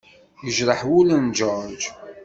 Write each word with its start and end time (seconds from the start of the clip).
Yejreḥ 0.45 0.79
wul 0.89 1.09
n 1.15 1.25
George. 1.37 1.87